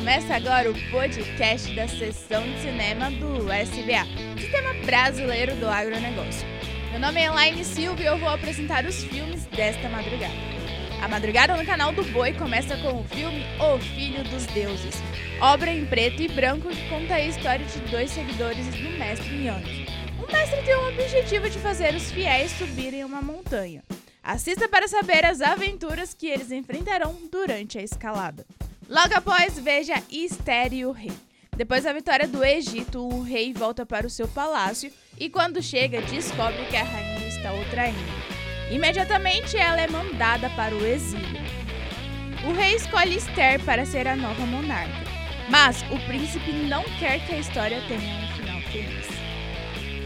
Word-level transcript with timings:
o 0.00 0.90
podcast 0.90 1.74
da 1.74 1.86
sessão 1.86 2.42
de 2.42 2.58
cinema 2.60 3.10
do 3.10 3.52
SBA, 3.52 4.06
Sistema 4.40 4.72
Brasileiro 4.86 5.54
do 5.56 5.68
Agronegócio. 5.68 6.48
Meu 6.90 6.98
nome 6.98 7.20
é 7.20 7.26
Elaine 7.26 7.62
Silva 7.62 8.02
e 8.02 8.06
eu 8.06 8.18
vou 8.18 8.30
apresentar 8.30 8.86
os 8.86 9.04
filmes 9.04 9.44
desta 9.46 9.90
madrugada. 9.90 10.32
A 11.02 11.06
madrugada 11.06 11.54
no 11.54 11.66
canal 11.66 11.92
do 11.92 12.02
Boi 12.04 12.32
começa 12.32 12.78
com 12.78 12.98
o 12.98 13.04
filme 13.04 13.44
O 13.60 13.78
Filho 13.78 14.24
dos 14.24 14.46
Deuses, 14.46 14.96
obra 15.38 15.70
em 15.70 15.84
preto 15.84 16.22
e 16.22 16.28
branco 16.28 16.70
que 16.70 16.88
conta 16.88 17.14
a 17.14 17.24
história 17.24 17.66
de 17.66 17.78
dois 17.90 18.10
seguidores 18.10 18.66
do 18.68 18.98
mestre 18.98 19.44
Yang. 19.44 19.86
O 20.26 20.32
mestre 20.32 20.62
tem 20.62 20.74
o 20.74 20.88
objetivo 20.88 21.50
de 21.50 21.58
fazer 21.58 21.94
os 21.94 22.10
fiéis 22.10 22.50
subirem 22.52 23.04
uma 23.04 23.20
montanha. 23.20 23.84
Assista 24.22 24.66
para 24.66 24.88
saber 24.88 25.26
as 25.26 25.42
aventuras 25.42 26.14
que 26.14 26.26
eles 26.26 26.50
enfrentarão 26.50 27.16
durante 27.30 27.78
a 27.78 27.82
escalada. 27.82 28.46
Logo 28.90 29.14
após, 29.14 29.56
veja 29.56 30.02
Esther 30.10 30.72
e 30.72 30.84
o 30.84 30.90
Rei. 30.90 31.12
Depois 31.56 31.84
da 31.84 31.92
vitória 31.92 32.26
do 32.26 32.44
Egito, 32.44 33.06
o 33.06 33.22
rei 33.22 33.52
volta 33.52 33.86
para 33.86 34.04
o 34.04 34.10
seu 34.10 34.26
palácio 34.26 34.92
e, 35.16 35.30
quando 35.30 35.62
chega, 35.62 36.02
descobre 36.02 36.64
que 36.64 36.76
a 36.76 36.82
rainha 36.82 37.28
está 37.28 37.52
o 37.52 37.64
traindo. 37.70 38.00
Imediatamente, 38.68 39.56
ela 39.56 39.80
é 39.80 39.86
mandada 39.86 40.50
para 40.50 40.74
o 40.74 40.84
exílio. 40.84 41.40
O 42.48 42.52
rei 42.52 42.74
escolhe 42.74 43.14
Esther 43.14 43.64
para 43.64 43.86
ser 43.86 44.08
a 44.08 44.16
nova 44.16 44.44
monarca, 44.44 45.04
mas 45.48 45.82
o 45.82 46.06
príncipe 46.08 46.50
não 46.50 46.82
quer 46.98 47.24
que 47.24 47.34
a 47.34 47.38
história 47.38 47.80
tenha 47.86 48.24
um 48.24 48.34
final 48.34 48.60
feliz. 48.72 49.19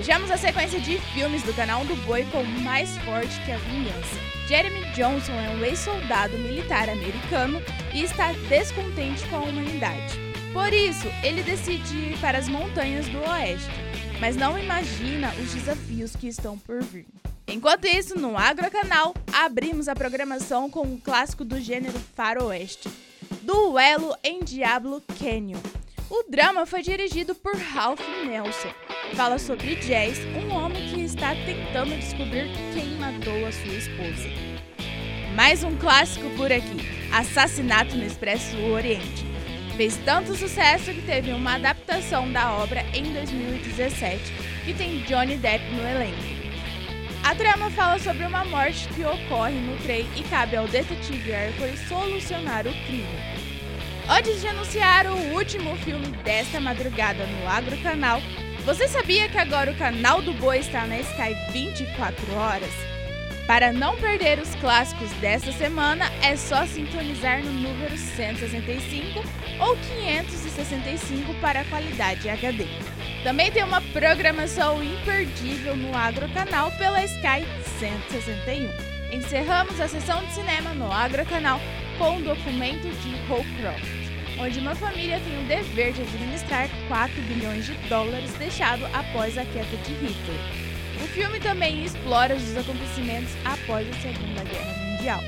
Vejamos 0.00 0.30
a 0.30 0.38
sequência 0.38 0.80
de 0.80 0.98
filmes 1.12 1.42
do 1.42 1.52
canal 1.52 1.84
do 1.84 1.94
Boi 2.06 2.24
com 2.32 2.42
Mais 2.62 2.96
Forte 3.04 3.38
que 3.44 3.52
a 3.52 3.58
Vingança. 3.58 4.16
Jeremy 4.48 4.80
Johnson 4.94 5.32
é 5.32 5.50
um 5.50 5.62
ex-soldado 5.62 6.38
militar 6.38 6.88
americano 6.88 7.60
e 7.92 8.02
está 8.02 8.32
descontente 8.48 9.22
com 9.28 9.36
a 9.36 9.40
humanidade. 9.40 10.18
Por 10.54 10.72
isso, 10.72 11.06
ele 11.22 11.42
decide 11.42 11.94
ir 11.94 12.18
para 12.18 12.38
as 12.38 12.48
montanhas 12.48 13.06
do 13.08 13.18
oeste, 13.18 13.68
mas 14.18 14.36
não 14.36 14.58
imagina 14.58 15.34
os 15.34 15.52
desafios 15.52 16.16
que 16.16 16.28
estão 16.28 16.56
por 16.56 16.82
vir. 16.82 17.04
Enquanto 17.46 17.84
isso, 17.84 18.18
no 18.18 18.38
Agrocanal, 18.38 19.14
abrimos 19.30 19.86
a 19.86 19.94
programação 19.94 20.70
com 20.70 20.80
um 20.80 20.96
clássico 20.98 21.44
do 21.44 21.60
gênero 21.60 22.00
faroeste, 22.16 22.88
Duelo 23.42 24.16
em 24.24 24.42
Diablo 24.42 25.02
Canyon. 25.18 25.60
O 26.08 26.24
drama 26.26 26.64
foi 26.64 26.80
dirigido 26.80 27.34
por 27.34 27.54
Ralph 27.54 28.00
Nelson. 28.26 28.72
Fala 29.14 29.38
sobre 29.38 29.74
Jazz, 29.76 30.18
um 30.36 30.54
homem 30.54 30.88
que 30.88 31.00
está 31.02 31.34
tentando 31.34 31.96
descobrir 31.98 32.48
quem 32.72 32.96
matou 32.96 33.46
a 33.46 33.52
sua 33.52 33.74
esposa. 33.74 34.28
Mais 35.34 35.64
um 35.64 35.76
clássico 35.76 36.28
por 36.36 36.50
aqui: 36.50 36.88
Assassinato 37.12 37.96
no 37.96 38.04
Expresso 38.04 38.56
Oriente. 38.58 39.26
Fez 39.76 39.96
tanto 40.04 40.34
sucesso 40.34 40.92
que 40.92 41.02
teve 41.02 41.32
uma 41.32 41.56
adaptação 41.56 42.30
da 42.32 42.52
obra 42.54 42.84
em 42.94 43.12
2017, 43.12 44.20
que 44.64 44.74
tem 44.74 45.00
Johnny 45.00 45.36
Depp 45.36 45.64
no 45.72 45.86
elenco. 45.86 46.40
A 47.22 47.34
trama 47.34 47.70
fala 47.70 47.98
sobre 47.98 48.24
uma 48.24 48.44
morte 48.44 48.88
que 48.94 49.04
ocorre 49.04 49.60
no 49.60 49.76
trem 49.78 50.06
e 50.16 50.22
cabe 50.24 50.56
ao 50.56 50.66
detetive 50.66 51.30
Hércules 51.30 51.80
solucionar 51.88 52.66
o 52.66 52.72
crime. 52.86 53.40
Antes 54.08 54.40
de 54.40 54.48
anunciar 54.48 55.06
o 55.06 55.34
último 55.34 55.76
filme 55.76 56.06
desta 56.24 56.60
madrugada 56.60 57.24
no 57.26 57.48
Agro 57.48 57.76
Canal, 57.78 58.20
você 58.64 58.86
sabia 58.88 59.28
que 59.28 59.38
agora 59.38 59.70
o 59.70 59.76
canal 59.76 60.20
do 60.20 60.32
Boi 60.34 60.58
está 60.58 60.86
na 60.86 60.98
Sky 60.98 61.34
24 61.52 62.34
horas? 62.34 62.70
Para 63.46 63.72
não 63.72 63.96
perder 63.96 64.38
os 64.38 64.54
clássicos 64.56 65.10
desta 65.14 65.50
semana, 65.52 66.04
é 66.22 66.36
só 66.36 66.66
sintonizar 66.66 67.42
no 67.42 67.52
número 67.52 67.96
165 67.96 69.24
ou 69.60 69.76
565 69.76 71.34
para 71.40 71.60
a 71.60 71.64
qualidade 71.64 72.28
HD. 72.28 72.66
Também 73.24 73.50
tem 73.50 73.64
uma 73.64 73.80
programação 73.80 74.82
imperdível 74.82 75.76
no 75.76 75.96
Agro 75.96 76.28
Canal 76.28 76.70
pela 76.72 77.02
Sky 77.04 77.44
161. 77.78 79.16
Encerramos 79.16 79.80
a 79.80 79.88
sessão 79.88 80.24
de 80.24 80.32
cinema 80.32 80.72
no 80.74 80.92
Agro 80.92 81.24
Canal 81.26 81.60
com 81.98 82.18
o 82.18 82.22
documento 82.22 82.88
de 83.00 83.16
Holcroft 83.26 84.09
onde 84.40 84.58
uma 84.58 84.74
família 84.74 85.20
tem 85.20 85.44
o 85.44 85.46
dever 85.46 85.92
de 85.92 86.00
administrar 86.00 86.68
4 86.88 87.22
bilhões 87.22 87.66
de 87.66 87.74
dólares 87.88 88.32
deixado 88.34 88.84
após 88.86 89.36
a 89.36 89.44
queda 89.44 89.76
de 89.76 89.92
Hitler. 89.92 90.40
O 91.02 91.06
filme 91.08 91.38
também 91.40 91.84
explora 91.84 92.34
os 92.34 92.56
acontecimentos 92.56 93.32
após 93.44 93.88
a 93.88 93.92
Segunda 94.00 94.42
Guerra 94.44 94.74
Mundial. 94.78 95.20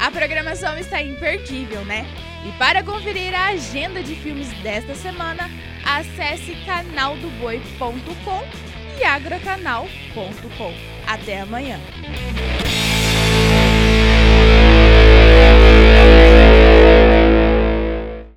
A 0.00 0.10
programação 0.10 0.78
está 0.78 1.02
imperdível, 1.02 1.84
né? 1.84 2.06
E 2.46 2.52
para 2.52 2.82
conferir 2.82 3.34
a 3.34 3.48
agenda 3.48 4.02
de 4.02 4.14
filmes 4.14 4.48
desta 4.62 4.94
semana, 4.94 5.50
acesse 5.84 6.56
canaldoboi.com 6.64 8.44
e 8.98 9.04
agrocanal.com. 9.04 10.74
Até 11.06 11.40
amanhã! 11.40 11.78